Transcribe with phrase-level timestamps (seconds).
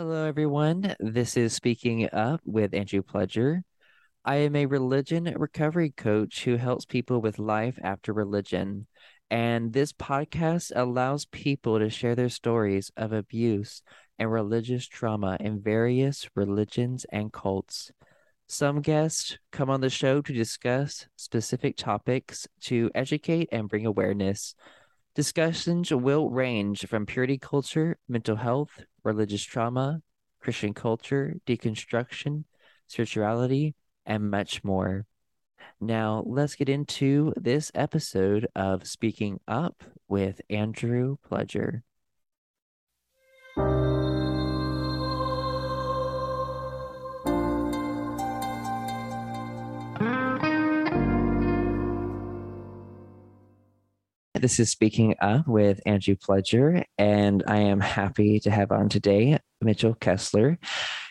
[0.00, 0.96] Hello, everyone.
[0.98, 3.60] This is Speaking Up with Andrew Pledger.
[4.24, 8.86] I am a religion recovery coach who helps people with life after religion.
[9.30, 13.82] And this podcast allows people to share their stories of abuse
[14.18, 17.92] and religious trauma in various religions and cults.
[18.46, 24.54] Some guests come on the show to discuss specific topics to educate and bring awareness.
[25.20, 30.00] Discussions will range from purity culture, mental health, religious trauma,
[30.40, 32.44] Christian culture, deconstruction,
[32.86, 33.74] spirituality,
[34.06, 35.04] and much more.
[35.78, 41.82] Now, let's get into this episode of Speaking Up with Andrew Pledger.
[54.40, 59.38] This is Speaking Up with Andrew Pledger, and I am happy to have on today
[59.60, 60.56] Mitchell Kesller.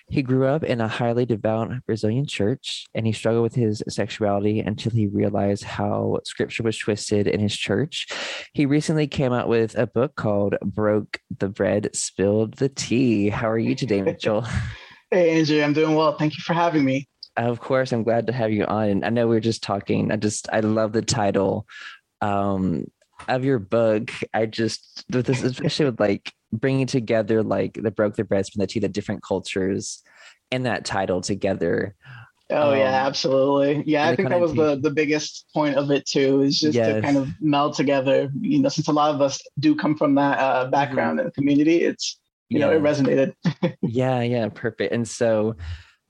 [0.09, 4.61] He grew up in a highly devout Brazilian church, and he struggled with his sexuality
[4.61, 8.07] until he realized how scripture was twisted in his church.
[8.53, 13.29] He recently came out with a book called Broke the Bread, Spilled the Tea.
[13.29, 14.43] How are you today, Mitchell?
[15.11, 16.15] Hey, Andrew, I'm doing well.
[16.15, 17.07] Thank you for having me.
[17.35, 19.03] Of course, I'm glad to have you on.
[19.03, 20.11] I know we are just talking.
[20.11, 21.65] I just, I love the title.
[22.21, 22.85] Um,
[23.27, 28.15] of your book, I just with this, especially with like bringing together like the broke
[28.15, 30.01] the bread from the two the different cultures
[30.51, 31.95] in that title together.
[32.51, 33.83] Oh um, yeah, absolutely.
[33.85, 36.95] Yeah, I think that was the the biggest point of it too, is just yes.
[36.95, 38.31] to kind of meld together.
[38.41, 41.27] You know, since a lot of us do come from that uh, background mm-hmm.
[41.27, 42.65] and community, it's you yeah.
[42.65, 43.33] know it resonated.
[43.81, 44.91] yeah, yeah, perfect.
[44.93, 45.57] And so,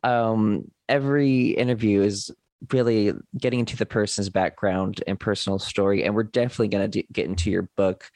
[0.04, 2.32] um, every interview is
[2.72, 7.26] really getting into the person's background and personal story and we're definitely going to get
[7.26, 8.10] into your book.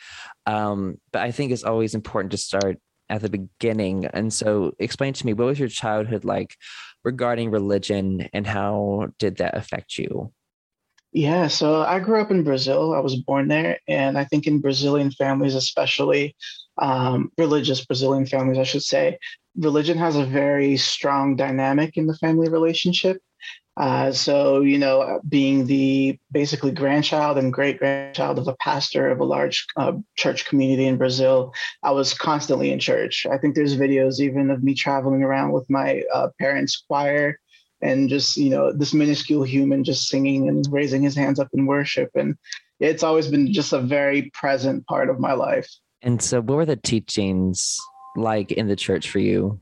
[0.46, 2.78] Um, but i think it's always important to start
[3.10, 4.06] at the beginning.
[4.06, 6.56] And so explain to me what was your childhood like
[7.04, 10.34] regarding religion and how did that affect you?
[11.12, 12.94] Yeah so i grew up in brazil.
[12.94, 16.36] I was born there and i think in brazilian families especially
[16.82, 19.20] um, religious brazilian families i should say
[19.56, 23.22] religion has a very strong dynamic in the family relationship
[23.76, 29.20] uh, so, you know, being the basically grandchild and great grandchild of a pastor of
[29.20, 31.52] a large uh, church community in Brazil,
[31.82, 33.26] I was constantly in church.
[33.30, 37.40] I think there's videos even of me traveling around with my uh, parents' choir
[37.82, 41.66] and just, you know, this minuscule human just singing and raising his hands up in
[41.66, 42.12] worship.
[42.14, 42.38] And
[42.80, 45.70] it's always been just a very present part of my life.
[46.04, 47.80] And so, what were the teachings
[48.16, 49.60] like in the church for you?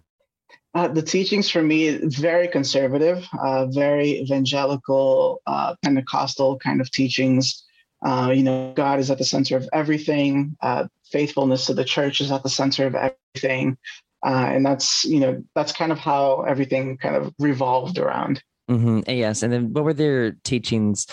[0.73, 7.65] Uh, the teachings for me very conservative, uh, very evangelical, uh, Pentecostal kind of teachings.
[8.05, 10.55] Uh, you know, God is at the center of everything.
[10.61, 13.77] Uh, faithfulness to the church is at the center of everything,
[14.25, 18.41] uh, and that's you know that's kind of how everything kind of revolved around.
[18.69, 19.01] Mm-hmm.
[19.09, 21.05] Yes, and then what were their teachings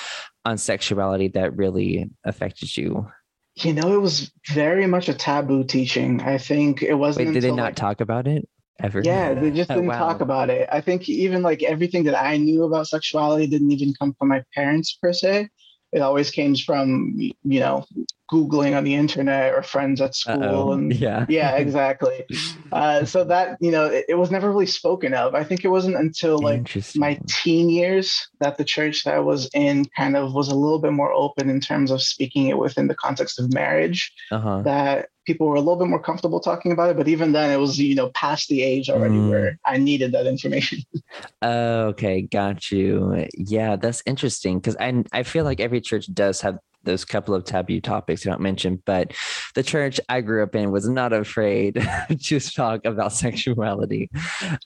[0.44, 3.10] on sexuality that really affected you?
[3.56, 6.20] You know, it was very much a taboo teaching.
[6.22, 7.26] I think it wasn't.
[7.26, 8.48] Wait, did they not like, talk about it?
[8.82, 9.00] Ever.
[9.04, 9.98] Yeah, they just didn't oh, wow.
[9.98, 10.68] talk about it.
[10.70, 14.44] I think even like everything that I knew about sexuality didn't even come from my
[14.54, 15.48] parents per se.
[15.92, 17.86] It always came from you know
[18.30, 20.72] googling on the internet or friends at school Uh-oh.
[20.72, 22.26] and yeah yeah exactly
[22.72, 25.68] uh, so that you know it, it, was never really spoken of i think it
[25.68, 30.34] wasn't until like my teen years that the church that i was in kind of
[30.34, 33.52] was a little bit more open in terms of speaking it within the context of
[33.52, 34.60] marriage uh-huh.
[34.62, 37.58] that people were a little bit more comfortable talking about it but even then it
[37.58, 39.28] was you know past the age already mm.
[39.28, 40.80] where i needed that information
[41.44, 46.58] okay got you yeah that's interesting because i i feel like every church does have
[46.84, 49.12] those couple of taboo topics you don't mention, but
[49.54, 51.74] the church I grew up in was not afraid
[52.22, 54.10] to talk about sexuality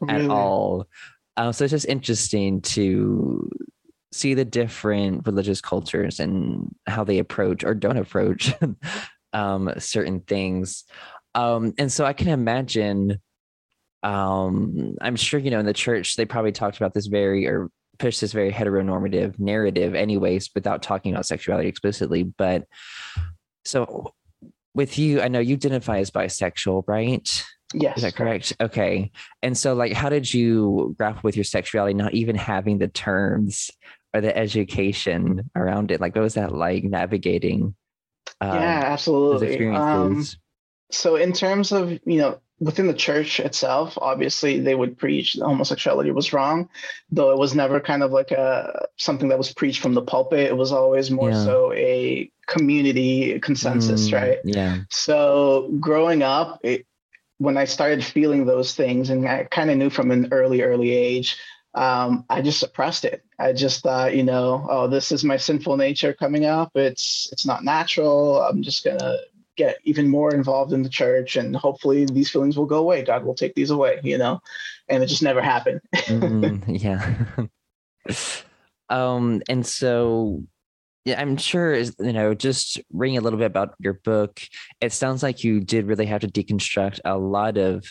[0.01, 0.25] really?
[0.25, 0.87] at all.
[1.37, 3.51] Um, so it's just interesting to
[4.13, 8.53] see the different religious cultures and how they approach or don't approach
[9.33, 10.85] um, certain things.
[11.35, 13.19] Um, and so I can imagine
[14.03, 17.71] um, I'm sure you know in the church they probably talked about this very or
[17.99, 22.65] pushed this very heteronormative narrative anyways without talking about sexuality explicitly but
[23.65, 24.13] so
[24.75, 27.45] with you i know you identify as bisexual right?
[27.75, 27.99] Yes.
[27.99, 28.55] is that correct?
[28.61, 29.11] Okay.
[29.43, 33.71] And so like how did you grapple with your sexuality not even having the terms
[34.15, 36.01] or the education around it?
[36.01, 37.75] Like what was that like navigating
[38.43, 40.25] um, yeah absolutely um,
[40.91, 46.13] so in terms of you know within the church itself, obviously they would preach homosexuality
[46.13, 46.69] was wrong,
[47.11, 50.49] though it was never kind of like a something that was preached from the pulpit.
[50.49, 51.45] It was always more yeah.
[51.45, 54.39] so a community consensus, mm, right?
[54.45, 54.79] Yeah.
[54.91, 56.87] So growing up, it,
[57.39, 60.93] when I started feeling those things, and I kind of knew from an early, early
[60.93, 61.39] age,
[61.75, 63.25] um, I just suppressed it.
[63.39, 66.73] I just thought, you know, oh, this is my sinful nature coming up.
[66.75, 68.43] It's it's not natural.
[68.43, 69.17] I'm just gonna
[69.57, 73.03] get even more involved in the church, and hopefully these feelings will go away.
[73.03, 74.41] God will take these away, you know.
[74.89, 75.81] And it just never happened.
[75.95, 77.47] mm, yeah.
[78.91, 80.43] um, and so
[81.05, 84.41] yeah, I'm sure you know, just reading a little bit about your book,
[84.81, 87.85] it sounds like you did really have to deconstruct a lot of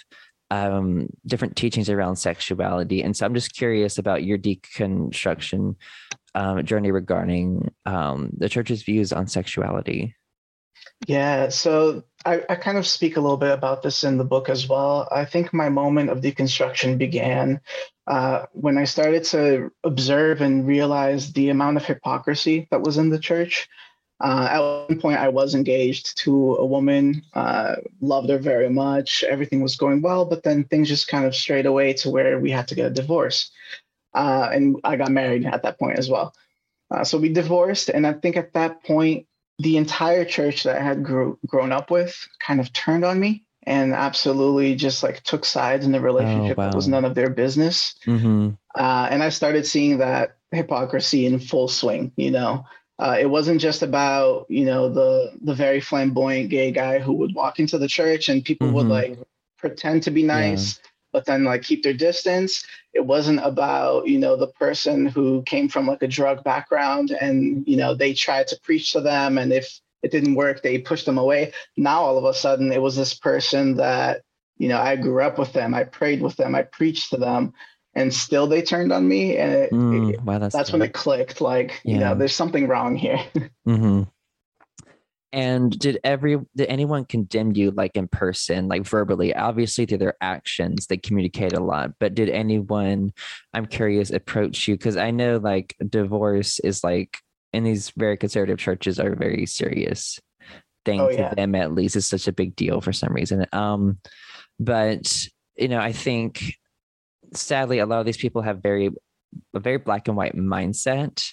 [0.52, 3.02] um, different teachings around sexuality.
[3.02, 5.76] And so I'm just curious about your deconstruction
[6.36, 10.14] um, journey regarding um, the church's views on sexuality.
[11.08, 14.50] Yeah, so I, I kind of speak a little bit about this in the book
[14.50, 15.08] as well.
[15.12, 17.62] I think my moment of deconstruction began
[18.06, 23.10] uh, when I started to observe and realize the amount of hypocrisy that was in
[23.10, 23.70] the church.
[24.22, 29.24] Uh, at one point, I was engaged to a woman, uh, loved her very much.
[29.24, 32.52] Everything was going well, but then things just kind of strayed away to where we
[32.52, 33.50] had to get a divorce.
[34.14, 36.36] Uh, and I got married at that point as well.
[36.92, 37.90] Uh, so we divorced.
[37.90, 39.26] And I think at that point,
[39.58, 43.44] the entire church that I had grew, grown up with kind of turned on me
[43.64, 46.70] and absolutely just like took sides in the relationship oh, wow.
[46.70, 47.96] that was none of their business.
[48.06, 48.50] Mm-hmm.
[48.76, 52.66] Uh, and I started seeing that hypocrisy in full swing, you know.
[53.02, 57.34] Uh, it wasn't just about you know the the very flamboyant gay guy who would
[57.34, 58.76] walk into the church and people mm-hmm.
[58.76, 59.18] would like
[59.58, 60.90] pretend to be nice yeah.
[61.12, 62.64] but then like keep their distance
[62.94, 67.68] it wasn't about you know the person who came from like a drug background and
[67.68, 71.08] you know they tried to preach to them and if it didn't work they pushed
[71.08, 74.22] them away now all of a sudden it was this person that
[74.60, 77.52] you know i grew up with them i prayed with them i preached to them
[77.94, 80.94] and still they turned on me and it, mm, it, wow, that's, that's when it
[80.94, 81.94] clicked like yeah.
[81.94, 83.20] you know there's something wrong here
[83.68, 84.04] mm-hmm.
[85.34, 90.16] and did every did anyone condemn you like in person like verbally obviously through their
[90.22, 93.12] actions they communicate a lot but did anyone
[93.54, 97.18] i'm curious approach you because i know like divorce is like
[97.54, 100.20] in these very conservative churches are very serious
[100.86, 101.30] thing oh, yeah.
[101.30, 104.00] to them at least it's such a big deal for some reason um
[104.60, 105.28] but
[105.58, 106.56] you know i think
[107.34, 108.90] sadly, a lot of these people have very
[109.54, 111.24] a very black and white mindset.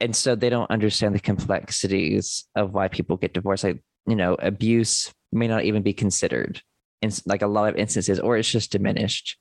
[0.00, 3.64] And so they don't understand the complexities of why people get divorced.
[3.64, 6.60] Like, you know, abuse may not even be considered
[7.02, 9.38] in like a lot of instances, or it's just diminished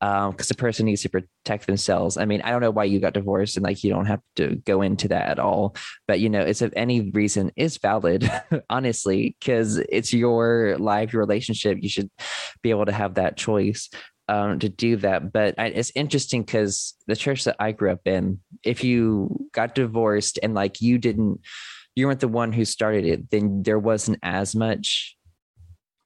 [0.00, 2.16] because um, the person needs to protect themselves.
[2.16, 4.54] I mean, I don't know why you got divorced, and like you don't have to
[4.64, 5.74] go into that at all.
[6.06, 8.30] But you know, it's if any reason is valid,
[8.70, 11.78] honestly, because it's your life, your relationship.
[11.80, 12.10] You should
[12.62, 13.90] be able to have that choice
[14.28, 15.32] um, to do that.
[15.32, 19.74] But I, it's interesting because the church that I grew up in, if you got
[19.74, 21.40] divorced and like you didn't,
[21.94, 25.16] you weren't the one who started it, then there wasn't as much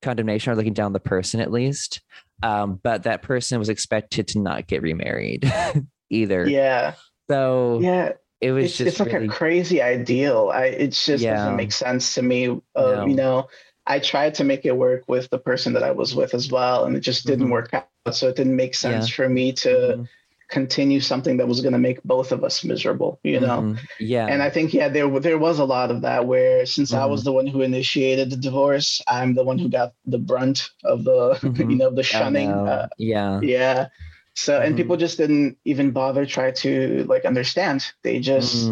[0.01, 2.01] condemnation or looking down the person at least.
[2.43, 5.51] Um, but that person was expected to not get remarried
[6.11, 6.49] either.
[6.49, 6.95] Yeah.
[7.31, 9.27] So yeah, it was it's, just it's like really...
[9.27, 10.51] a crazy ideal.
[10.53, 11.37] I it just yeah.
[11.37, 12.49] doesn't make sense to me.
[12.49, 13.07] Uh, no.
[13.07, 13.49] You know,
[13.87, 16.85] I tried to make it work with the person that I was with as well,
[16.85, 17.53] and it just didn't mm-hmm.
[17.53, 17.89] work out.
[18.13, 19.15] So it didn't make sense yeah.
[19.15, 20.03] for me to mm-hmm.
[20.49, 23.61] continue something that was going to make both of us miserable, you know?
[23.63, 23.85] Mm-hmm.
[23.99, 24.27] Yeah.
[24.27, 27.21] And I think, yeah, there, there was a lot of that where since I was
[27.21, 27.25] mm-hmm.
[27.25, 31.39] the one who initiated the divorce, I'm the one who got the brunt of the,
[31.43, 31.77] you mm-hmm.
[31.77, 32.51] know, the shunning.
[32.51, 33.41] Uh, yeah.
[33.41, 33.89] Yeah.
[34.35, 37.93] So, and people just didn't even bother try to like understand.
[38.03, 38.69] They just,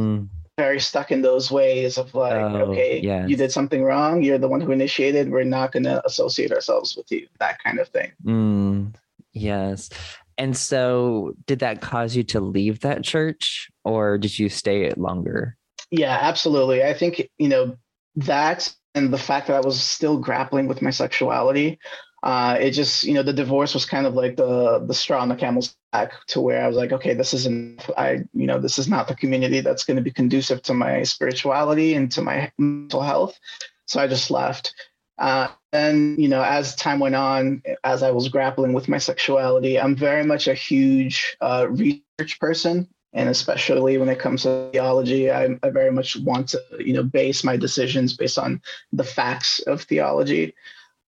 [0.57, 3.29] very stuck in those ways of like, oh, okay, yes.
[3.29, 4.23] you did something wrong.
[4.23, 5.31] You're the one who initiated.
[5.31, 7.27] We're not going to associate ourselves with you.
[7.39, 8.13] That kind of thing.
[8.25, 8.95] Mm,
[9.33, 9.91] yes.
[10.37, 14.97] And so, did that cause you to leave that church, or did you stay it
[14.99, 15.57] longer?
[15.91, 16.83] Yeah, absolutely.
[16.83, 17.77] I think you know
[18.17, 21.79] that, and the fact that I was still grappling with my sexuality
[22.23, 25.29] uh, it just you know the divorce was kind of like the the straw on
[25.29, 28.79] the camel's back to where I was like, okay, this isn't I you know this
[28.79, 32.53] is not the community that's going to be conducive to my spirituality and to my
[32.59, 33.39] mental health.
[33.87, 34.75] So I just left.
[35.19, 39.79] Uh, and you know, as time went on, as I was grappling with my sexuality,
[39.79, 45.31] I'm very much a huge uh, research person, and especially when it comes to theology,
[45.31, 48.63] I, I very much want to you know base my decisions based on
[48.93, 50.55] the facts of theology.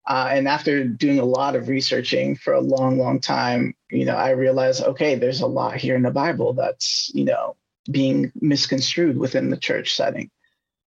[0.06, 4.16] Uh, and after doing a lot of researching for a long, long time, you know,
[4.16, 7.56] I realized, okay, there's a lot here in the Bible that's, you know,
[7.90, 10.30] being misconstrued within the church setting.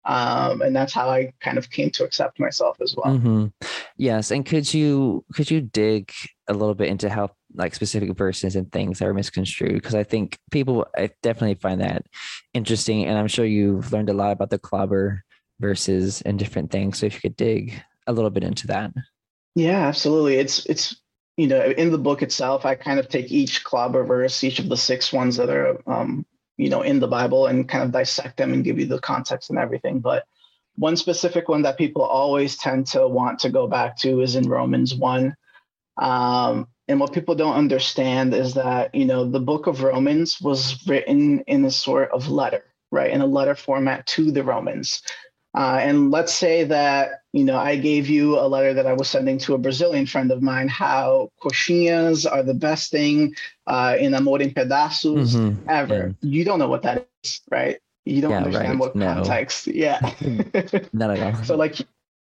[0.06, 3.14] Um, and that's how I kind of came to accept myself as well.
[3.14, 3.46] Mm-hmm.
[3.96, 6.12] Yes, and could you could you dig
[6.46, 9.74] a little bit into how like specific verses and things are misconstrued?
[9.74, 12.04] Because I think people I definitely find that
[12.52, 15.24] interesting, and I'm sure you've learned a lot about the clobber
[15.58, 16.98] verses and different things.
[16.98, 18.92] So if you could dig a little bit into that.
[19.54, 20.36] Yeah, absolutely.
[20.36, 20.96] It's it's
[21.36, 24.68] you know in the book itself, I kind of take each clobber verse, each of
[24.68, 28.36] the six ones that are um, you know in the Bible, and kind of dissect
[28.36, 30.00] them and give you the context and everything.
[30.00, 30.24] But
[30.76, 34.48] one specific one that people always tend to want to go back to is in
[34.48, 35.36] Romans one.
[35.96, 40.84] Um, and what people don't understand is that you know the book of Romans was
[40.86, 45.02] written in a sort of letter, right, in a letter format to the Romans.
[45.54, 49.08] Uh, and let's say that you know I gave you a letter that I was
[49.08, 53.34] sending to a Brazilian friend of mine how coxinhas are the best thing
[53.66, 55.68] uh, in amor em pedaços mm-hmm.
[55.68, 56.14] ever.
[56.20, 56.28] Yeah.
[56.28, 57.78] You don't know what that is, right?
[58.04, 58.78] You don't yeah, understand right.
[58.80, 59.14] what no.
[59.14, 59.68] context.
[59.68, 60.00] Yeah,
[60.92, 61.44] not at all.
[61.44, 61.78] So like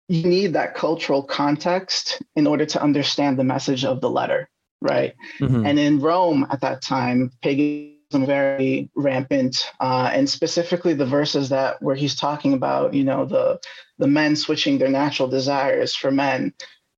[0.08, 4.48] you need that cultural context in order to understand the message of the letter,
[4.82, 5.14] right?
[5.40, 5.66] Mm-hmm.
[5.66, 11.83] And in Rome at that time, paganism very rampant, uh, and specifically the verses that
[11.83, 13.61] where he's talking about, you know, the
[13.99, 16.52] the men switching their natural desires for men.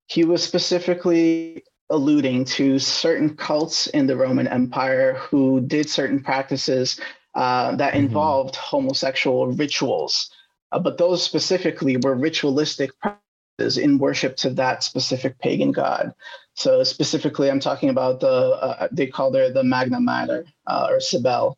[0.07, 6.99] He was specifically alluding to certain cults in the Roman Empire who did certain practices
[7.35, 8.05] uh, that mm-hmm.
[8.05, 10.29] involved homosexual rituals.
[10.71, 16.13] Uh, but those specifically were ritualistic practices in worship to that specific pagan god.
[16.57, 20.99] So specifically, I'm talking about the uh, they call her the Magna Mater uh, or
[20.99, 21.55] Cybele,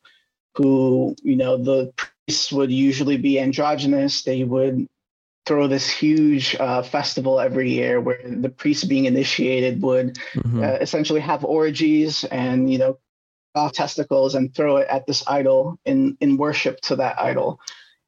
[0.56, 4.24] who you know the priests would usually be androgynous.
[4.24, 4.88] They would
[5.46, 10.62] throw this huge uh, festival every year where the priests being initiated would mm-hmm.
[10.62, 13.00] uh, essentially have orgies and you know
[13.56, 17.58] off testicles and throw it at this idol in in worship to that idol.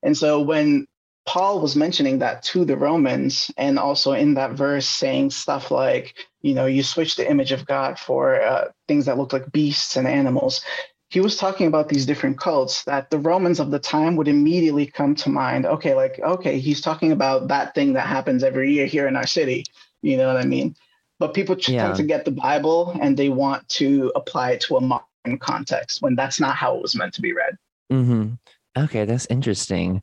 [0.03, 0.87] And so when
[1.25, 6.15] Paul was mentioning that to the Romans, and also in that verse saying stuff like,
[6.41, 9.95] you know, you switch the image of God for uh, things that look like beasts
[9.95, 10.61] and animals.
[11.09, 14.85] He was talking about these different cults that the Romans of the time would immediately
[14.85, 15.65] come to mind.
[15.65, 19.27] Okay, like, okay, he's talking about that thing that happens every year here in our
[19.27, 19.65] city.
[20.01, 20.75] You know what I mean?
[21.19, 21.83] But people yeah.
[21.83, 26.01] tend to get the Bible and they want to apply it to a modern context
[26.01, 27.57] when that's not how it was meant to be read.
[27.91, 28.33] Mm-hmm.
[28.77, 30.01] Okay, that's interesting.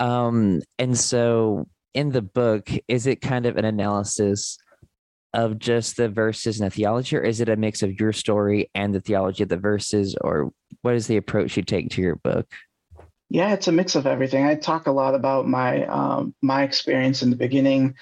[0.00, 4.58] Um, and so in the book, is it kind of an analysis
[5.32, 8.68] of just the verses and the theology, or is it a mix of your story
[8.74, 10.50] and the theology of the verses, or
[10.82, 12.46] what is the approach you take to your book?
[13.28, 14.44] Yeah, it's a mix of everything.
[14.44, 17.94] I talk a lot about my um, my experience in the beginning,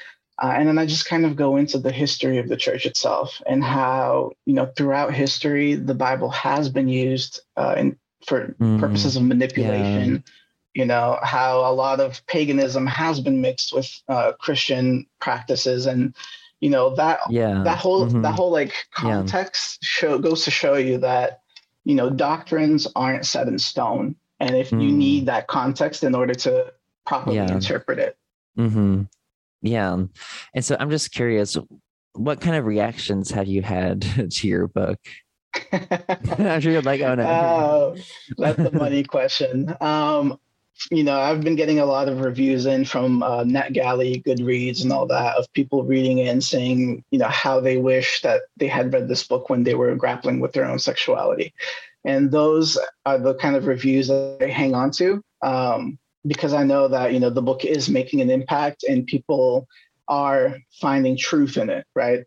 [0.42, 3.42] uh, and then I just kind of go into the history of the church itself
[3.46, 8.80] and how you know throughout history the Bible has been used uh, in for mm,
[8.80, 10.14] purposes of manipulation.
[10.14, 10.32] Yeah
[10.74, 16.14] you know how a lot of paganism has been mixed with uh, christian practices and
[16.60, 18.22] you know that yeah that whole mm-hmm.
[18.22, 19.86] that whole like context yeah.
[19.86, 21.40] show goes to show you that
[21.84, 24.82] you know doctrines aren't set in stone and if mm.
[24.82, 26.72] you need that context in order to
[27.06, 27.50] properly yeah.
[27.50, 28.16] interpret it
[28.58, 29.02] mm-hmm.
[29.62, 29.94] yeah
[30.54, 31.56] and so i'm just curious
[32.14, 34.98] what kind of reactions have you had to your book
[35.72, 37.96] i'm sure you're like oh no uh,
[38.36, 40.38] that's the money question um
[40.90, 44.92] you know, I've been getting a lot of reviews in from uh, NetGalley, Goodreads, and
[44.92, 48.68] all that of people reading it and saying, you know, how they wish that they
[48.68, 51.52] had read this book when they were grappling with their own sexuality.
[52.04, 56.62] And those are the kind of reviews that I hang on to um, because I
[56.62, 59.66] know that, you know, the book is making an impact and people
[60.08, 62.24] are finding truth in it, right?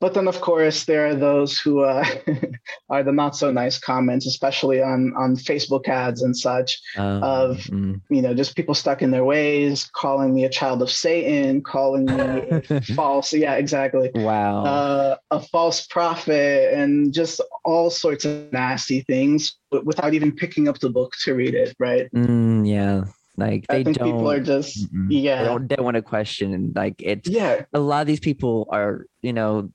[0.00, 2.04] But then, of course, there are those who uh,
[2.90, 7.56] are the not so nice comments, especially on on Facebook ads and such, um, of
[7.64, 8.00] mm.
[8.10, 12.06] you know just people stuck in their ways, calling me a child of Satan, calling
[12.06, 13.32] me false.
[13.32, 14.10] Yeah, exactly.
[14.14, 14.64] Wow.
[14.64, 20.78] Uh, a false prophet, and just all sorts of nasty things, without even picking up
[20.80, 21.74] the book to read it.
[21.78, 22.10] Right.
[22.12, 23.04] Mm, yeah.
[23.36, 23.94] Like they don't.
[23.94, 25.42] People are just yeah.
[25.42, 25.68] They don't.
[25.68, 26.72] They want to question.
[26.74, 27.64] Like it's yeah.
[27.72, 29.70] A lot of these people are you know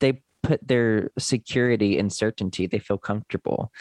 [0.00, 2.66] they put their security in certainty.
[2.66, 3.72] They feel comfortable,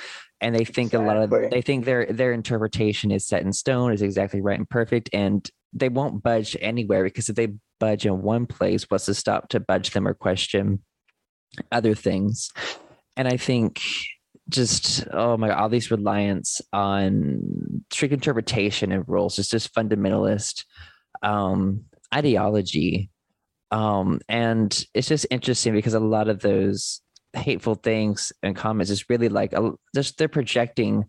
[0.41, 1.05] and they think exactly.
[1.05, 4.59] a lot of they think their their interpretation is set in stone, is exactly right
[4.59, 9.05] and perfect, and they won't budge anywhere because if they budge in one place, what's
[9.05, 10.83] to stop to budge them or question
[11.71, 12.51] other things?
[13.17, 13.81] And I think
[14.49, 17.41] just oh my god, all these reliance on
[17.91, 20.65] strict interpretation of rules is just fundamentalist
[21.23, 23.09] um, ideology.
[23.71, 27.01] Um, and it's just interesting because a lot of those
[27.33, 31.05] hateful things and comments is really like a, just they're projecting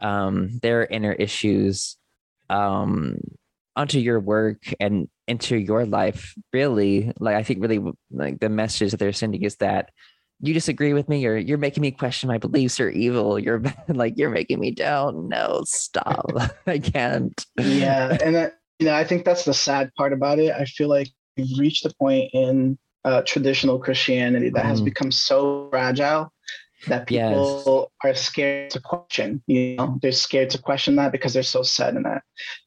[0.00, 1.96] um, their inner issues
[2.48, 3.18] um,
[3.74, 6.34] onto your work and into your life.
[6.52, 9.90] Really, like I think really like the message that they're sending is that
[10.40, 14.14] you disagree with me or you're making me question my beliefs are evil you're like
[14.16, 16.30] you're making me down no stop
[16.66, 20.52] i can't yeah and that, you know i think that's the sad part about it
[20.52, 24.68] i feel like we've reached a point in uh, traditional Christianity that mm.
[24.68, 24.86] has mm-hmm.
[24.86, 26.32] become so fragile
[26.88, 28.10] that people yes.
[28.10, 29.42] are scared to question.
[29.46, 32.22] You know, they're scared to question that because they're so set in that.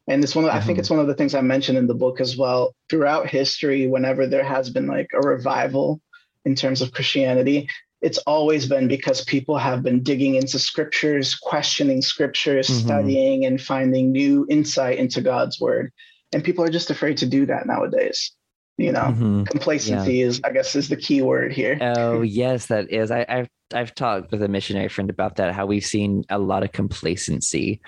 [0.07, 0.57] And it's one of, mm-hmm.
[0.57, 0.79] I think mm-hmm.
[0.79, 2.73] it's one of the things I mentioned in the book as well.
[2.89, 6.01] Throughout history, whenever there has been like a revival
[6.45, 7.67] in terms of Christianity,
[8.01, 12.87] it's always been because people have been digging into scriptures, questioning scriptures, mm-hmm.
[12.87, 15.91] studying and finding new insight into God's word.
[16.31, 18.31] And people are just afraid to do that nowadays
[18.79, 19.43] you know mm-hmm.
[19.43, 20.27] complacency yeah.
[20.27, 23.93] is i guess is the key word here oh yes that is I, have i've
[23.93, 27.81] talked with a missionary friend about that how we've seen a lot of complacency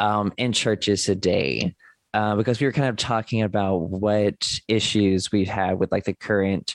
[0.00, 1.74] um, in churches today
[2.12, 6.04] uh, because we were kind of talking about what issues we have had with like
[6.04, 6.74] the current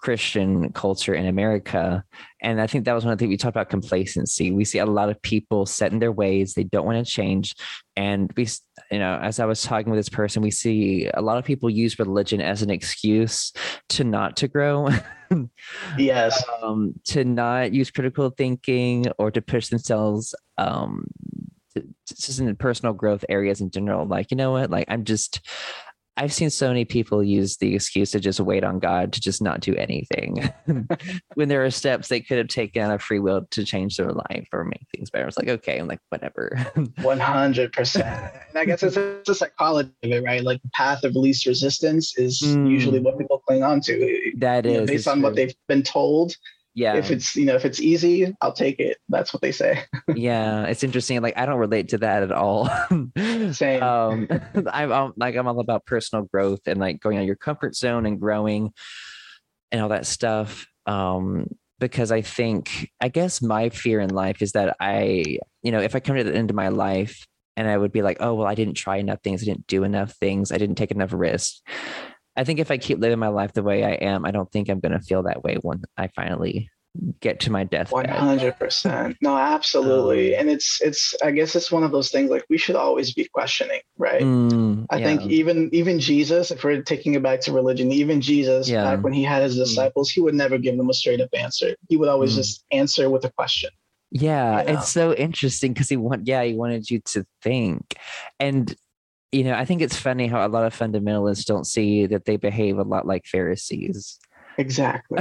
[0.00, 2.02] Christian culture in America.
[2.40, 4.50] And I think that was one of the things we talked about complacency.
[4.50, 7.54] We see a lot of people set in their ways, they don't want to change.
[7.96, 8.48] And we,
[8.90, 11.68] you know, as I was talking with this person, we see a lot of people
[11.68, 13.52] use religion as an excuse
[13.90, 14.88] to not to grow.
[15.98, 16.42] yes.
[16.62, 21.06] Um, to not use critical thinking or to push themselves um,
[22.08, 24.06] just in personal growth areas in general.
[24.06, 24.70] Like, you know what?
[24.70, 25.40] Like, I'm just,
[26.16, 29.40] I've seen so many people use the excuse to just wait on God to just
[29.40, 30.52] not do anything
[31.34, 34.12] when there are steps they could have taken out of free will to change their
[34.12, 35.26] life or make things better.
[35.26, 36.50] It's like, okay, I'm like, whatever.
[36.76, 38.32] 100%.
[38.50, 40.42] And I guess it's a, it's a psychology of it, right?
[40.42, 42.68] Like the path of least resistance is mm.
[42.68, 44.32] usually what people cling on to.
[44.38, 44.80] That is.
[44.80, 45.22] Know, based on true.
[45.22, 46.36] what they've been told
[46.74, 46.94] yeah.
[46.94, 48.98] if it's you know if it's easy i'll take it.
[49.08, 49.84] That's what they say.
[50.14, 52.68] Yeah it's interesting like i don't relate to that at all.
[53.52, 53.82] Same.
[53.82, 54.28] Um
[54.72, 58.06] I'm, I'm like i'm all about personal growth and like going out your comfort zone
[58.06, 58.72] and growing
[59.72, 60.66] and all that stuff.
[60.86, 61.46] Um
[61.78, 65.24] because i think i guess my fear in life is that i
[65.62, 68.02] you know if i come to the end of my life and i would be
[68.02, 69.42] like oh well i didn't try enough things.
[69.42, 70.52] I didn't do enough things.
[70.52, 71.62] I didn't take enough risks
[72.36, 74.68] I think if I keep living my life the way I am, I don't think
[74.68, 76.70] I'm going to feel that way when I finally
[77.20, 77.92] get to my death.
[77.92, 79.16] One hundred percent.
[79.20, 80.34] No, absolutely.
[80.34, 83.14] Um, and it's it's I guess it's one of those things like we should always
[83.14, 84.22] be questioning, right?
[84.22, 85.04] Mm, I yeah.
[85.04, 88.82] think even even Jesus, if we're taking it back to religion, even Jesus, yeah.
[88.82, 89.60] back when he had his mm.
[89.60, 91.76] disciples, he would never give them a straight up answer.
[91.88, 92.36] He would always mm.
[92.36, 93.70] just answer with a question.
[94.10, 94.78] Yeah, you know?
[94.78, 97.94] it's so interesting because he want yeah he wanted you to think,
[98.40, 98.74] and
[99.32, 102.36] you know, I think it's funny how a lot of fundamentalists don't see that they
[102.36, 104.18] behave a lot like Pharisees.
[104.58, 105.18] Exactly.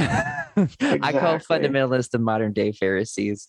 [0.58, 1.00] exactly.
[1.02, 3.48] I call fundamentalists the modern day Pharisees.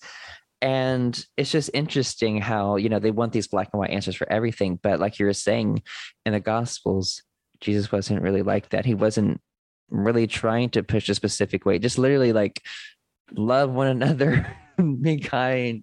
[0.63, 4.31] And it's just interesting how, you know, they want these black and white answers for
[4.31, 4.79] everything.
[4.83, 5.83] But like you were saying
[6.27, 7.23] in the Gospels,
[7.61, 8.85] Jesus wasn't really like that.
[8.85, 9.41] He wasn't
[9.89, 12.63] really trying to push a specific way, just literally like
[13.33, 14.55] love one another,
[15.01, 15.83] be kind,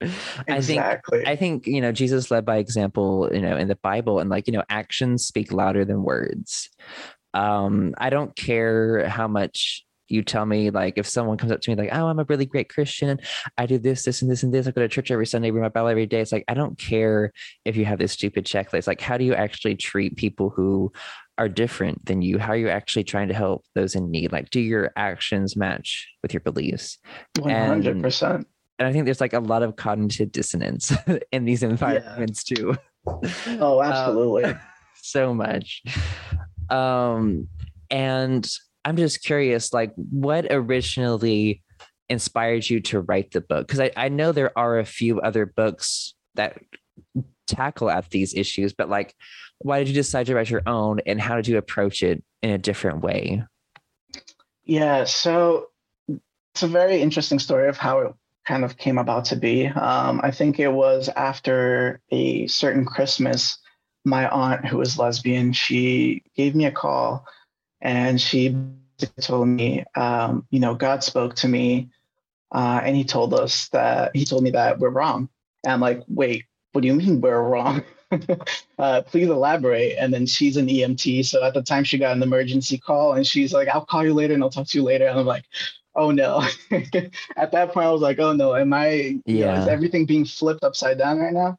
[0.00, 1.20] Exactly.
[1.20, 4.20] I think I think you know Jesus led by example, you know, in the Bible,
[4.20, 6.70] and like you know, actions speak louder than words.
[7.34, 11.70] Um, I don't care how much you tell me like if someone comes up to
[11.70, 13.20] me like oh i'm a really great christian.
[13.58, 14.66] I do this this and this and this.
[14.66, 16.20] I go to church every sunday read my bible every day.
[16.20, 17.32] It's like i don't care
[17.64, 18.86] if you have this stupid checklist.
[18.86, 20.92] Like how do you actually treat people who
[21.36, 22.38] are different than you?
[22.38, 24.32] How are you actually trying to help those in need?
[24.32, 26.98] Like do your actions match with your beliefs?
[27.36, 28.46] 100% and
[28.78, 30.92] and I think there's like a lot of cognitive dissonance
[31.32, 32.56] in these environments yeah.
[32.56, 32.76] too.
[33.46, 34.44] Oh, absolutely.
[34.44, 34.60] Um,
[35.02, 35.82] so much.
[36.68, 37.48] Um,
[37.90, 38.46] and
[38.84, 41.62] I'm just curious, like, what originally
[42.10, 43.66] inspired you to write the book?
[43.66, 46.58] Because I, I know there are a few other books that
[47.46, 49.14] tackle at these issues, but like,
[49.58, 52.50] why did you decide to write your own and how did you approach it in
[52.50, 53.42] a different way?
[54.64, 55.68] Yeah, so
[56.54, 58.14] it's a very interesting story of how it
[58.48, 59.66] kind of came about to be.
[59.66, 63.58] Um, I think it was after a certain Christmas,
[64.06, 67.26] my aunt, who was lesbian, she gave me a call
[67.82, 68.56] and she
[69.20, 71.90] told me, um, you know, God spoke to me
[72.50, 75.28] uh, and he told us that he told me that we're wrong.
[75.64, 77.84] And I'm like, wait, what do you mean we're wrong?
[78.78, 79.96] uh, please elaborate.
[79.98, 81.26] And then she's an EMT.
[81.26, 84.14] So at the time she got an emergency call and she's like, I'll call you
[84.14, 85.06] later and I'll talk to you later.
[85.06, 85.44] And I'm like,
[85.98, 86.42] oh no.
[87.36, 89.54] At that point, I was like, oh no, am I, yeah.
[89.54, 91.58] Know, is everything being flipped upside down right now?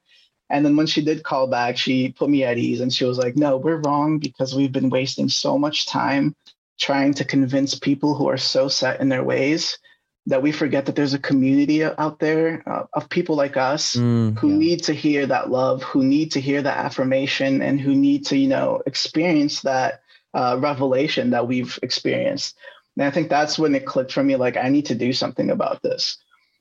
[0.50, 3.20] And then when she did call back, she put me at ease and she was
[3.20, 6.36] like, no, we're wrong because we've been wasting so much time
[6.80, 9.78] trying to convince people who are so set in their ways
[10.26, 14.38] that we forget that there's a community out there uh, of people like us mm,
[14.38, 14.58] who yeah.
[14.58, 18.38] need to hear that love, who need to hear that affirmation, and who need to,
[18.38, 20.02] you know, experience that
[20.34, 22.56] uh, revelation that we've experienced.
[23.00, 25.50] And I think that's when it clicked for me like, I need to do something
[25.52, 26.18] about this.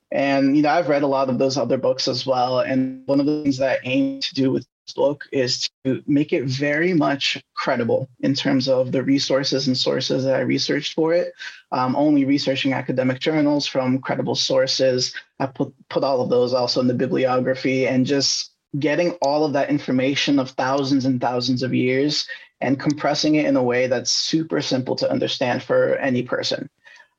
[0.09, 2.61] And, you know, I've read a lot of those other books as well.
[2.61, 6.01] And one of the things that I aim to do with this book is to
[6.07, 10.93] make it very much credible in terms of the resources and sources that I researched
[10.93, 11.33] for it.
[11.73, 15.13] Um, only researching academic journals from credible sources.
[15.41, 19.53] I put put all of those also in the bibliography and just getting all of
[19.53, 22.27] that information of thousands and thousands of years
[22.61, 26.69] and compressing it in a way that's super simple to understand for any person.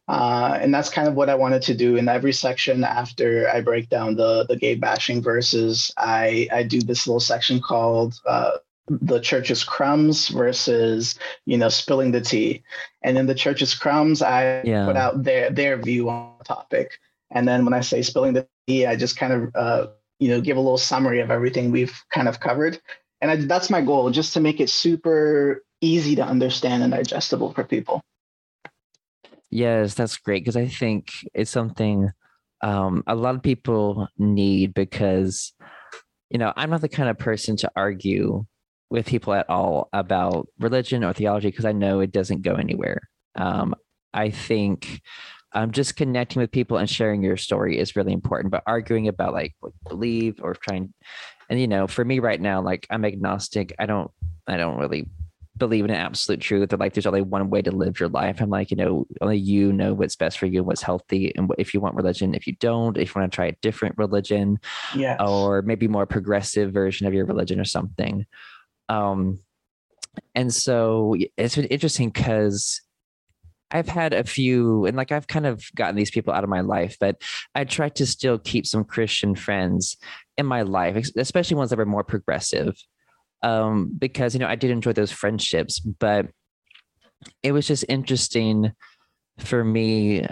[0.09, 3.61] Uh, and that's kind of what I wanted to do in every section after I
[3.61, 5.93] break down the the gay bashing verses.
[5.97, 12.11] I I do this little section called uh, the church's crumbs versus you know spilling
[12.11, 12.65] the tea,
[13.05, 14.85] and in the church's crumbs, I yeah.
[14.85, 16.99] put out their their view on the topic,
[17.31, 19.87] and then when I say spilling the tea, I just kind of uh,
[20.19, 22.81] you know give a little summary of everything we've kind of covered,
[23.21, 27.53] and I, that's my goal, just to make it super easy to understand and digestible
[27.53, 28.01] for people.
[29.51, 32.11] Yes, that's great because I think it's something
[32.63, 35.53] um, a lot of people need because,
[36.31, 38.45] you know, I'm not the kind of person to argue
[38.91, 43.09] with people at all about religion or theology because I know it doesn't go anywhere.
[43.37, 43.75] Um,
[44.13, 45.01] I think
[45.53, 49.33] um, just connecting with people and sharing your story is really important, but arguing about
[49.33, 50.93] like what you believe or trying,
[51.51, 53.75] and you know, for me right now, like I'm agnostic.
[53.79, 54.11] I don't,
[54.47, 55.11] I don't really
[55.57, 58.41] believe in an absolute truth or like there's only one way to live your life.
[58.41, 61.33] I'm like, you know, only you know what's best for you and what's healthy.
[61.37, 63.99] And if you want religion, if you don't, if you want to try a different
[63.99, 64.59] religion,
[64.97, 68.27] yeah, or maybe more progressive version of your religion or something.
[68.89, 69.41] Um,
[70.35, 72.81] and so it's been interesting because
[73.71, 76.61] I've had a few, and like I've kind of gotten these people out of my
[76.61, 77.23] life, but
[77.55, 79.97] I try to still keep some Christian friends
[80.37, 82.75] in my life, especially ones that were more progressive
[83.43, 86.27] um, because you know I did enjoy those friendships, but
[87.43, 88.73] it was just interesting
[89.39, 90.27] for me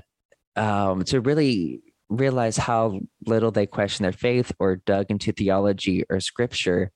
[0.56, 6.20] um, to really realize how little they questioned their faith or dug into theology or
[6.20, 6.90] scripture.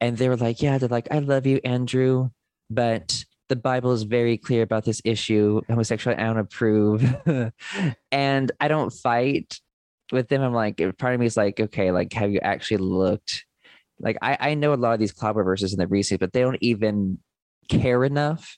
[0.00, 2.30] And they were like, "Yeah, they're like, I love you, Andrew,
[2.70, 5.60] but." The Bible is very clear about this issue.
[5.68, 7.52] Homosexuality, I don't approve.
[8.12, 9.58] and I don't fight
[10.12, 10.42] with them.
[10.42, 13.46] I'm like, part of me is like, okay, like, have you actually looked
[14.00, 16.40] like I, I know a lot of these cloud verses in the research, but they
[16.40, 17.18] don't even
[17.68, 18.56] care enough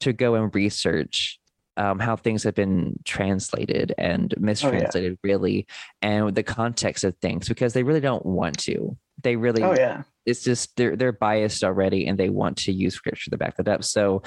[0.00, 1.38] to go and research
[1.76, 5.32] um, how things have been translated and mistranslated, oh, yeah.
[5.32, 5.66] really,
[6.02, 8.96] and the context of things because they really don't want to.
[9.22, 12.94] They really, oh yeah, it's just they're they're biased already, and they want to use
[12.94, 13.84] scripture to back that up.
[13.84, 14.22] So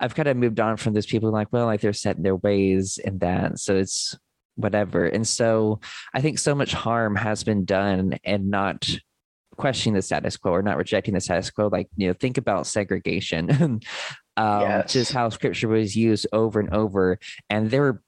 [0.00, 2.36] I've kind of moved on from those people like, well, like they're set in their
[2.36, 4.16] ways and that, so it's
[4.56, 5.06] whatever.
[5.06, 5.80] And so
[6.12, 8.88] I think so much harm has been done and not
[9.56, 12.66] questioning the status quo or not rejecting the status quo like you know think about
[12.66, 13.48] segregation
[14.36, 14.92] um yes.
[14.92, 18.02] just how scripture was used over and over and there were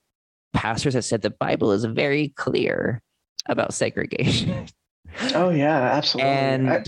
[0.52, 3.00] pastors that said the bible is very clear
[3.48, 4.66] about segregation
[5.34, 6.84] oh yeah absolutely and I-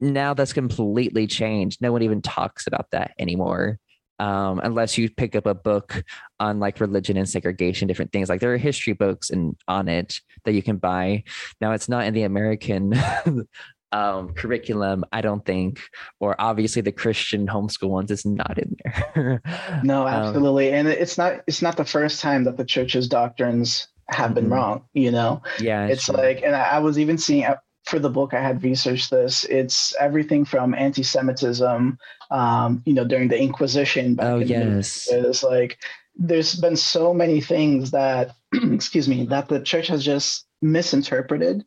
[0.00, 3.78] now that's completely changed no one even talks about that anymore
[4.20, 6.04] um, unless you pick up a book
[6.38, 8.28] on like religion and segregation, different things.
[8.28, 11.24] Like there are history books and on it that you can buy.
[11.60, 12.94] Now it's not in the American
[13.92, 15.80] um, curriculum, I don't think,
[16.20, 19.42] or obviously the Christian homeschool ones is not in there.
[19.84, 23.08] no, um, absolutely, um, and it's not it's not the first time that the church's
[23.08, 24.34] doctrines have mm-hmm.
[24.34, 24.84] been wrong.
[24.94, 26.16] You know, yeah, it's true.
[26.16, 27.44] like, and I was even seeing
[27.84, 29.44] for the book I had researched this.
[29.44, 31.98] It's everything from anti-Semitism,
[32.30, 34.18] um, you know, during the Inquisition.
[34.20, 35.78] oh yes, it's like
[36.16, 41.64] there's been so many things that, excuse me, that the church has just misinterpreted,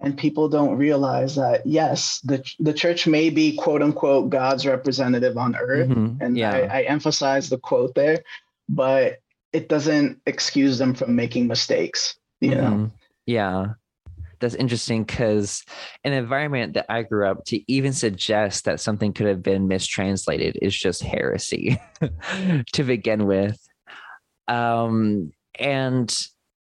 [0.00, 5.36] and people don't realize that yes, the the church may be quote unquote God's representative
[5.36, 6.22] on earth, mm-hmm.
[6.22, 6.52] and yeah.
[6.52, 8.22] I, I emphasize the quote there,
[8.68, 9.18] but
[9.52, 12.18] it doesn't excuse them from making mistakes.
[12.40, 12.60] You mm-hmm.
[12.62, 12.90] know.
[13.26, 13.74] Yeah
[14.40, 15.64] that's interesting because
[16.04, 20.58] an environment that I grew up to even suggest that something could have been mistranslated
[20.62, 21.80] is just heresy
[22.72, 23.58] to begin with.
[24.46, 26.14] Um, and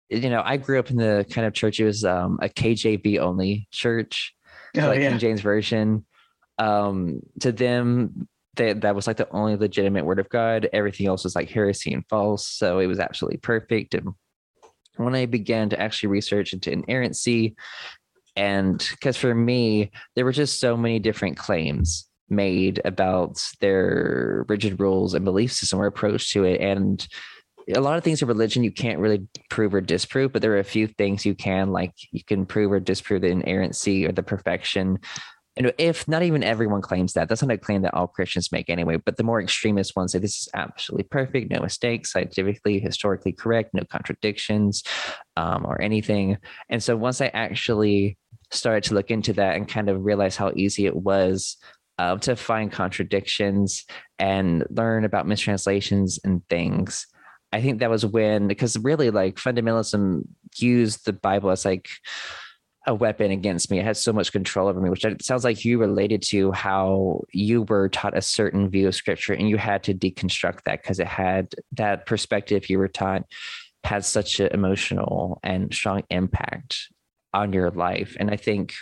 [0.09, 1.79] you know, I grew up in the kind of church.
[1.79, 4.33] It was um, a KJV only church,
[4.77, 5.09] oh, like yeah.
[5.09, 6.05] King James version.
[6.57, 10.69] Um, to them, they, that was like the only legitimate word of God.
[10.71, 12.47] Everything else was like heresy and false.
[12.47, 14.09] So it was absolutely perfect and
[14.97, 17.55] when I began to actually research into inerrancy,
[18.35, 24.79] and because for me, there were just so many different claims made about their rigid
[24.79, 26.59] rules and belief system or approach to it.
[26.59, 27.07] And
[27.73, 30.59] a lot of things in religion you can't really prove or disprove, but there are
[30.59, 34.23] a few things you can, like you can prove or disprove the inerrancy or the
[34.23, 34.99] perfection
[35.57, 38.69] and if not even everyone claims that, that's not a claim that all Christians make
[38.69, 38.97] anyway.
[38.97, 43.73] But the more extremist ones say this is absolutely perfect, no mistakes, scientifically, historically correct,
[43.73, 44.83] no contradictions,
[45.37, 46.37] um, or anything.
[46.69, 48.17] And so once I actually
[48.51, 51.57] started to look into that and kind of realize how easy it was
[51.97, 53.85] uh, to find contradictions
[54.19, 57.07] and learn about mistranslations and things.
[57.53, 60.23] I think that was when, because really, like fundamentalism
[60.57, 61.87] used the Bible as like
[62.87, 63.79] a weapon against me.
[63.79, 67.21] It has so much control over me, which it sounds like you related to how
[67.31, 70.99] you were taught a certain view of scripture and you had to deconstruct that because
[70.99, 73.23] it had that perspective you were taught
[73.83, 76.89] had such an emotional and strong impact
[77.33, 78.15] on your life.
[78.19, 78.73] And I think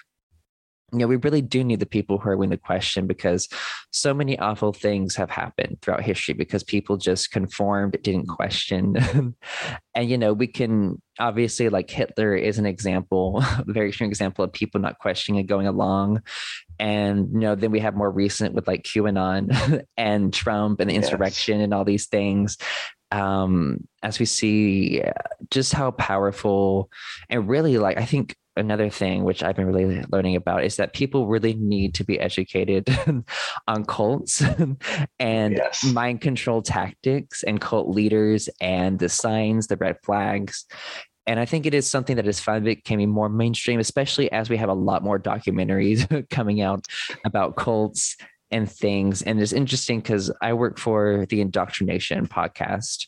[0.93, 3.49] you know, we really do need the people who are willing to question because
[3.91, 8.95] so many awful things have happened throughout history because people just conformed, didn't question.
[9.95, 14.45] and, you know, we can obviously, like Hitler is an example, a very extreme example
[14.45, 16.21] of people not questioning and going along.
[16.79, 20.95] And, you know, then we have more recent with like QAnon and Trump and the
[20.95, 21.63] insurrection yes.
[21.63, 22.57] and all these things
[23.13, 25.03] um, as we see
[25.51, 26.89] just how powerful
[27.29, 30.93] and really like I think another thing which I've been really learning about is that
[30.93, 32.87] people really need to be educated
[33.67, 34.43] on cults
[35.19, 35.83] and yes.
[35.83, 40.65] mind control tactics and cult leaders and the signs, the red flags.
[41.25, 44.57] And I think it is something that is finally becoming more mainstream, especially as we
[44.57, 46.85] have a lot more documentaries coming out
[47.25, 48.17] about cults
[48.51, 49.21] and things.
[49.21, 53.07] And it's interesting because I work for the Indoctrination podcast,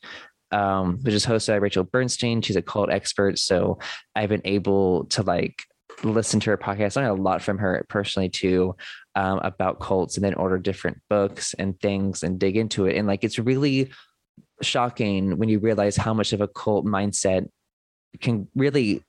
[0.56, 2.42] um, which is hosted by Rachel Bernstein.
[2.42, 3.38] She's a cult expert.
[3.38, 3.78] So
[4.16, 5.64] I've been able to like
[6.04, 6.96] listen to her podcast.
[6.96, 8.76] I learned a lot from her personally too
[9.16, 12.96] um, about cults and then order different books and things and dig into it.
[12.96, 13.92] And like it's really
[14.62, 17.50] shocking when you realize how much of a cult mindset
[18.22, 19.04] can really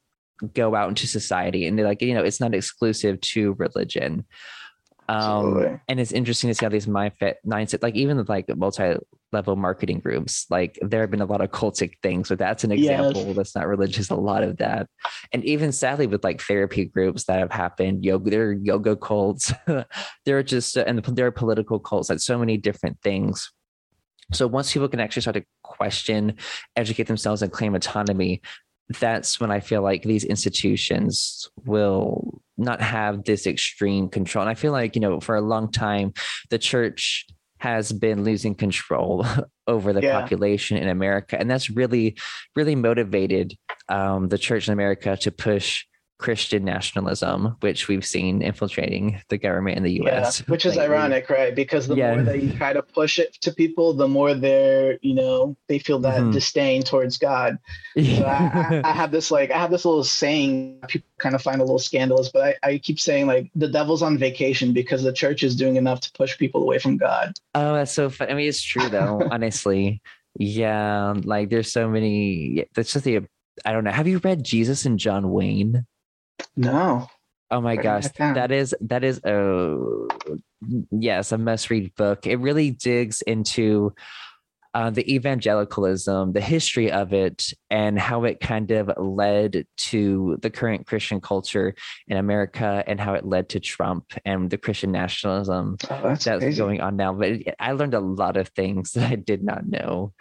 [0.52, 4.26] go out into society and like you know it's not exclusive to religion
[5.08, 10.00] um, and it's interesting to see how these mindset mindset, like even like multi-level marketing
[10.00, 12.28] groups, like there have been a lot of cultic things.
[12.28, 13.36] So that's an example yes.
[13.36, 14.10] that's not religious.
[14.10, 14.88] A lot of that,
[15.32, 19.52] and even sadly with like therapy groups that have happened, yoga, there are yoga cults.
[19.66, 22.10] there are just and there are political cults.
[22.10, 23.52] Like so many different things.
[24.32, 26.36] So once people can actually start to question,
[26.74, 28.42] educate themselves, and claim autonomy,
[29.00, 34.42] that's when I feel like these institutions will not have this extreme control.
[34.42, 36.12] And I feel like, you know, for a long time,
[36.50, 37.26] the church
[37.58, 39.26] has been losing control
[39.66, 40.20] over the yeah.
[40.20, 41.38] population in America.
[41.38, 42.16] And that's really,
[42.54, 43.54] really motivated
[43.88, 45.84] um, the church in America to push
[46.18, 50.40] Christian nationalism, which we've seen infiltrating the government in the US.
[50.40, 50.94] Yeah, which is lately.
[50.94, 51.54] ironic, right?
[51.54, 52.14] Because the yeah.
[52.14, 55.78] more that you try to push it to people, the more they're, you know, they
[55.78, 56.30] feel that mm-hmm.
[56.30, 57.58] disdain towards God.
[57.96, 61.42] So I, I, I, have this like I have this little saying people kind of
[61.42, 65.02] find a little scandalous, but I, I keep saying like the devil's on vacation because
[65.02, 67.34] the church is doing enough to push people away from God.
[67.54, 68.32] Oh, that's so funny.
[68.32, 70.00] I mean, it's true though, honestly.
[70.38, 72.66] Yeah, like there's so many.
[72.74, 73.20] That's just the.
[73.64, 73.90] I don't know.
[73.90, 75.86] Have you read Jesus and John Wayne?
[76.56, 77.08] No.
[77.50, 79.76] Oh my gosh, that is that is a
[80.90, 82.26] yes, a must read book.
[82.26, 83.94] It really digs into
[84.74, 90.50] uh, the evangelicalism, the history of it, and how it kind of led to the
[90.50, 91.74] current Christian culture
[92.08, 96.58] in America, and how it led to Trump and the Christian nationalism oh, that's, that's
[96.58, 97.14] going on now.
[97.14, 100.12] But I learned a lot of things that I did not know.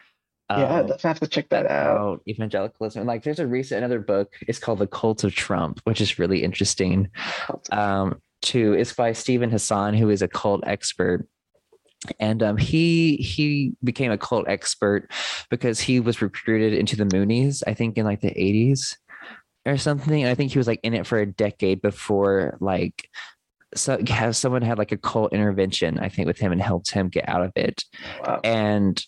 [0.49, 2.21] Yeah, um, have to check that out.
[2.27, 3.05] Evangelicalism.
[3.05, 4.35] Like there's a recent another book.
[4.41, 7.09] It's called The Cult of Trump, which is really interesting.
[7.71, 8.73] Um, too.
[8.73, 11.27] It's by Steven Hassan, who is a cult expert.
[12.19, 15.09] And um, he he became a cult expert
[15.49, 18.95] because he was recruited into the Moonies, I think in like the 80s
[19.65, 20.25] or something.
[20.25, 23.09] I think he was like in it for a decade before like
[23.73, 27.09] so have someone had like a cult intervention, I think, with him and helped him
[27.09, 27.83] get out of it.
[28.25, 28.39] Wow.
[28.43, 29.03] And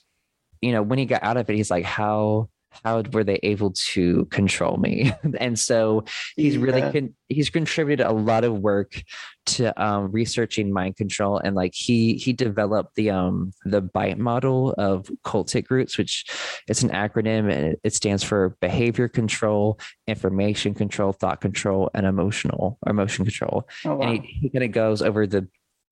[0.62, 2.50] you know, when he got out of it, he's like, how
[2.84, 6.04] how were they able to control me and so
[6.36, 6.64] he's yeah.
[6.64, 9.02] really con- he's contributed a lot of work
[9.46, 14.74] to um, researching mind control and like he he developed the um the BITE model
[14.78, 16.26] of cultic groups which
[16.68, 22.06] it's an acronym and it, it stands for behavior control information control thought control and
[22.06, 24.02] emotional or emotion control oh, wow.
[24.02, 25.48] and he, he kind of goes over the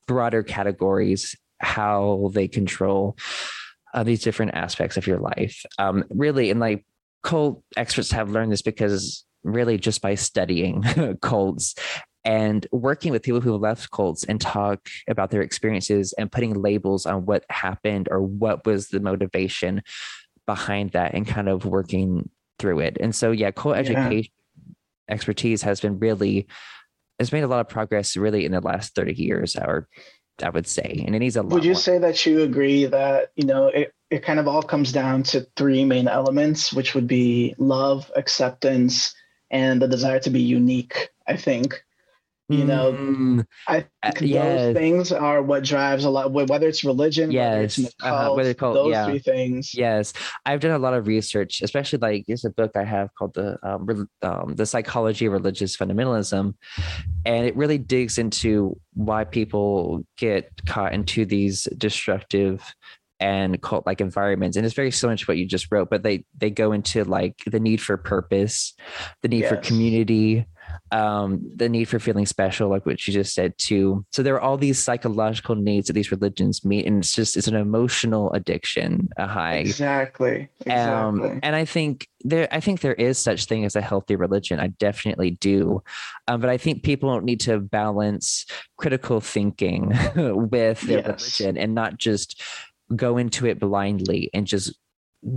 [0.07, 3.17] broader categories how they control
[3.95, 5.65] uh, these different aspects of your life.
[5.79, 6.85] Um, really, and like
[7.23, 10.83] cult experts have learned this because really just by studying
[11.21, 11.75] cults
[12.23, 16.53] and working with people who have left cults and talk about their experiences and putting
[16.53, 19.81] labels on what happened or what was the motivation
[20.45, 22.29] behind that and kind of working
[22.59, 22.97] through it.
[22.99, 23.81] And so, yeah, cult yeah.
[23.81, 24.31] education
[25.09, 26.47] expertise has been really
[27.19, 29.87] has made a lot of progress really in the last 30 years or
[30.43, 31.53] I would say, and it needs a lot.
[31.53, 31.81] Would you more.
[31.81, 35.47] say that you agree that you know it, it kind of all comes down to
[35.55, 39.15] three main elements, which would be love, acceptance,
[39.49, 41.09] and the desire to be unique?
[41.27, 41.84] I think.
[42.47, 46.31] You know, Mm, I uh, think those things are what drives a lot.
[46.31, 47.49] Whether it's religion, yes.
[47.49, 49.05] whether it's in uh-huh, cult, whether those yeah.
[49.05, 49.73] three things.
[49.73, 50.13] Yes,
[50.45, 53.57] I've done a lot of research, especially like there's a book I have called the
[53.67, 56.53] um, um, the Psychology of Religious Fundamentalism,
[57.25, 62.61] and it really digs into why people get caught into these destructive
[63.19, 66.25] and cult like environments and it's very similar to what you just wrote but they
[66.37, 68.73] they go into like the need for purpose
[69.21, 70.45] the need for community
[70.91, 74.41] um the need for feeling special like what you just said too so there are
[74.41, 79.09] all these psychological needs that these religions meet and it's just it's an emotional addiction
[79.17, 80.49] a high Exactly.
[80.65, 81.29] Exactly.
[81.29, 84.59] um, and I think there, I think there is such thing as a healthy religion.
[84.59, 85.83] I definitely do,
[86.27, 88.45] um, but I think people don't need to balance
[88.77, 91.39] critical thinking with their Yes.
[91.39, 92.41] religion and not just
[92.95, 94.75] go into it blindly and just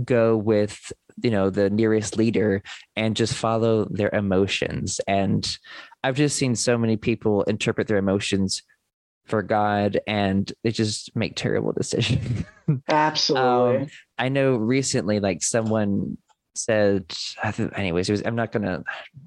[0.03, 0.91] go with
[1.23, 2.61] you know the nearest leader
[2.95, 4.99] and just follow their emotions.
[5.07, 5.57] And
[6.03, 8.63] I've just seen so many people interpret their emotions
[9.25, 12.45] for God, and they just make terrible decisions.
[12.87, 13.83] Absolutely.
[13.83, 16.17] Um, I know recently, like someone
[16.55, 17.13] said,
[17.75, 18.83] anyways, it was, I'm not gonna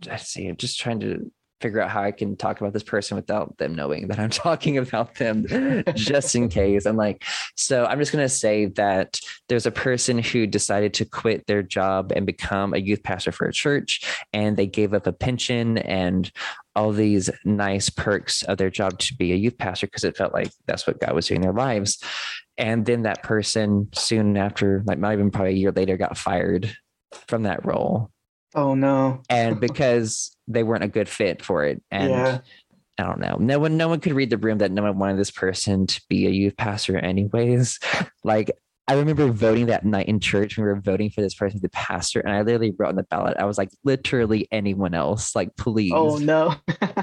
[0.06, 0.46] let's see.
[0.46, 1.30] I'm just trying to
[1.62, 4.78] figure out how I can talk about this person without them knowing that I'm talking
[4.78, 5.46] about them,
[5.94, 6.84] just in case.
[6.84, 7.24] I'm like,
[7.56, 12.12] so I'm just gonna say that there's a person who decided to quit their job
[12.14, 16.30] and become a youth pastor for a church, and they gave up a pension and
[16.74, 20.32] all these nice perks of their job to be a youth pastor because it felt
[20.32, 22.02] like that's what God was doing in their lives.
[22.58, 26.74] And then that person soon after, like not even probably a year later, got fired
[27.28, 28.10] from that role.
[28.54, 29.22] Oh no.
[29.28, 31.82] And because they weren't a good fit for it.
[31.90, 32.38] And yeah.
[32.98, 33.36] I don't know.
[33.38, 36.00] No one no one could read the room that no one wanted this person to
[36.08, 37.78] be a youth pastor anyways.
[38.24, 38.52] Like
[38.88, 40.56] I remember voting that night in church.
[40.56, 43.04] We were voting for this person to be pastor, and I literally wrote on the
[43.04, 45.92] ballot, I was like, literally anyone else, like oh, please.
[45.94, 46.54] Oh no.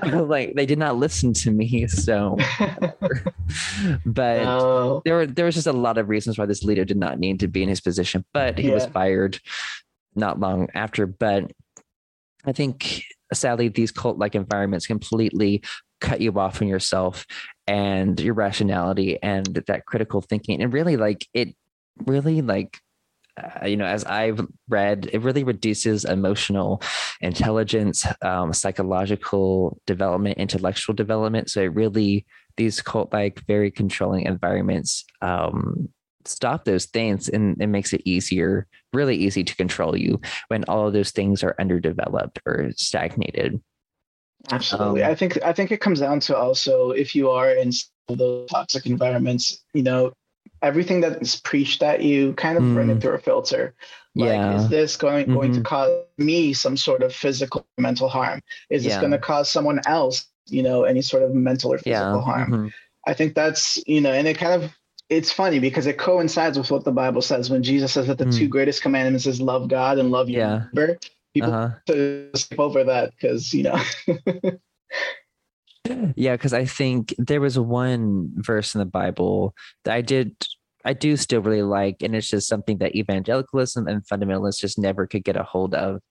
[0.26, 1.88] like they did not listen to me.
[1.88, 2.38] So
[4.06, 5.02] but no.
[5.04, 7.40] there were there was just a lot of reasons why this leader did not need
[7.42, 9.40] to be in his position, but he was fired
[10.20, 11.08] not long after.
[11.08, 11.52] But
[12.46, 13.04] I think
[13.34, 15.62] sadly these cult like environments completely
[16.02, 17.26] cut you off from yourself
[17.68, 21.56] and your rationality and that critical thinking and really like it
[22.06, 22.80] really like
[23.38, 26.82] uh, you know as i've read it really reduces emotional
[27.22, 32.26] intelligence um, psychological development intellectual development so it really
[32.58, 35.90] these cult like very controlling environments um,
[36.26, 40.88] stop those things and it makes it easier really easy to control you when all
[40.88, 43.62] of those things are underdeveloped or stagnated
[44.52, 45.04] Absolutely.
[45.04, 47.90] Um, I think I think it comes down to also if you are in some
[48.10, 50.14] of those toxic environments, you know,
[50.62, 52.98] everything that's preached at you, kind of run Mm.
[52.98, 53.76] it through a filter.
[54.16, 55.66] Like, yeah is this going going to Mhm.
[55.66, 58.42] cause me some sort of physical mental harm?
[58.70, 62.22] Is this going to cause someone else, you know, any sort of mental or physical
[62.22, 62.52] yeah harm?
[62.52, 62.74] mhm.
[63.08, 64.72] I think that's, you know, and it kind of
[65.10, 68.26] it's funny because it coincides with what the Bible says when Jesus says that the
[68.26, 68.38] Mm.
[68.38, 70.66] two greatest commandments is love God and love your Yeah.
[70.74, 71.00] neighbor.
[71.34, 71.76] People uh-huh.
[71.88, 73.80] to skip over that because you know
[76.16, 80.36] Yeah, because I think there was one verse in the Bible that I did,
[80.86, 85.08] I do still really like, and it's just something that evangelicalism and fundamentalists just never
[85.08, 86.02] could get a hold of.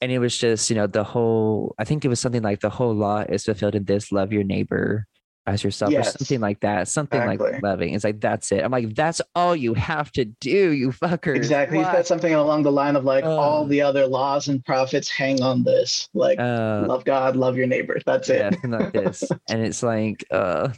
[0.00, 2.70] And it was just, you know, the whole, I think it was something like the
[2.70, 5.06] whole law is fulfilled in this love your neighbor
[5.46, 6.88] as yourself, or something like that.
[6.88, 7.52] Something Exactly.
[7.52, 7.94] like loving.
[7.94, 8.64] It's like, that's it.
[8.64, 11.36] I'm like, that's all you have to do, you fuckers.
[11.36, 11.92] exactly Why?
[11.92, 15.62] said something along the line of like all the other laws and prophets hang on
[15.64, 19.24] this like Uh, love God love your neighbor that's yeah, it like this.
[19.50, 20.70] and it's like, uh,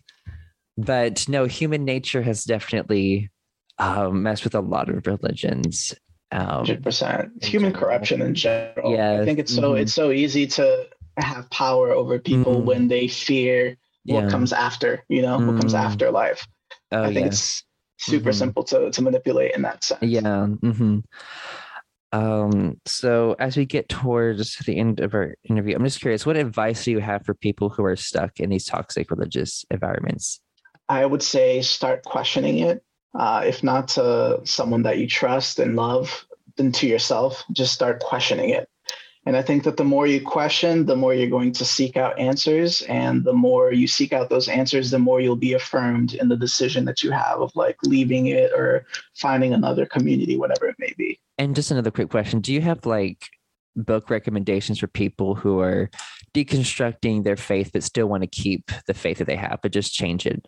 [0.76, 3.30] but no, human nature has definitely
[3.78, 5.94] um, messed with a lot of religions.
[6.32, 7.72] Um, 100% human general.
[7.72, 9.80] corruption in general Yes, I think it's so mhm.
[9.80, 10.86] it's so easy to
[11.18, 12.64] have power over people Mm.
[12.64, 13.76] when they fear
[14.06, 14.30] what Yeah.
[14.30, 15.78] comes after you know what comes Mm.
[15.84, 16.46] after life
[16.92, 17.34] oh, I think yes.
[17.34, 17.64] it's
[17.98, 18.34] super Mhm.
[18.34, 20.46] simple to to manipulate in that sense Yeah.
[20.46, 20.98] hmm
[22.12, 26.36] Um, so as we get towards the end of our interview, I'm just curious, what
[26.36, 30.40] advice do you have for people who are stuck in these toxic religious environments?
[30.88, 32.82] I would say start questioning it.
[33.18, 36.24] Uh, if not to someone that you trust and love,
[36.56, 38.68] then to yourself, just start questioning it.
[39.26, 42.16] And I think that the more you question, the more you're going to seek out
[42.16, 42.82] answers.
[42.82, 46.36] And the more you seek out those answers, the more you'll be affirmed in the
[46.36, 50.92] decision that you have of like leaving it or finding another community, whatever it may
[50.96, 51.18] be.
[51.38, 52.40] And just another quick question.
[52.40, 53.28] Do you have like
[53.74, 55.90] book recommendations for people who are
[56.32, 59.92] deconstructing their faith but still want to keep the faith that they have, but just
[59.92, 60.46] change it?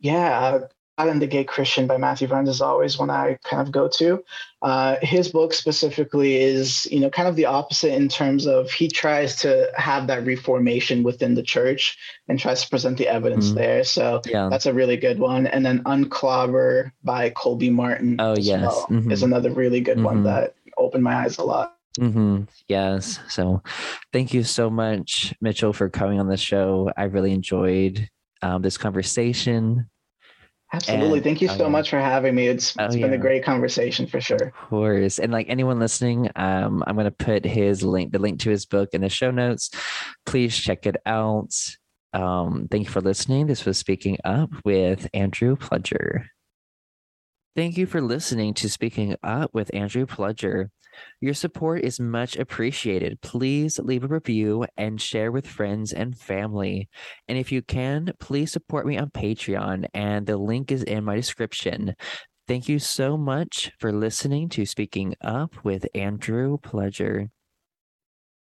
[0.00, 0.60] Yeah,
[0.98, 4.22] and the Gay Christian by Matthew Vines is always one I kind of go to.
[4.62, 8.88] Uh, his book specifically is, you know, kind of the opposite in terms of he
[8.88, 13.58] tries to have that reformation within the church and tries to present the evidence mm-hmm.
[13.58, 13.84] there.
[13.84, 14.48] So yeah.
[14.50, 15.46] that's a really good one.
[15.46, 18.16] And then Unclobber by Colby Martin.
[18.18, 19.10] Oh yes, well mm-hmm.
[19.10, 20.24] is another really good one mm-hmm.
[20.24, 21.76] that opened my eyes a lot.
[21.98, 22.42] Mm-hmm.
[22.68, 23.18] Yes.
[23.28, 23.62] So
[24.12, 26.90] thank you so much, Mitchell, for coming on the show.
[26.96, 28.08] I really enjoyed
[28.42, 29.88] um, this conversation.
[30.76, 31.18] Absolutely.
[31.18, 32.48] And, Thank you so much for having me.
[32.48, 33.16] It's, oh, it's been yeah.
[33.16, 34.36] a great conversation for sure.
[34.36, 35.18] Of course.
[35.18, 38.66] And like anyone listening, um, I'm going to put his link, the link to his
[38.66, 39.70] book in the show notes.
[40.26, 41.54] Please check it out.
[42.12, 43.46] Um, thank you for listening.
[43.46, 46.26] This was Speaking Up with Andrew Pledger.
[47.54, 50.68] Thank you for listening to Speaking Up with Andrew Pledger.
[51.20, 53.20] Your support is much appreciated.
[53.20, 56.88] Please leave a review and share with friends and family.
[57.28, 61.16] And if you can, please support me on Patreon, and the link is in my
[61.16, 61.94] description.
[62.48, 67.28] Thank you so much for listening to Speaking Up with Andrew Pledger.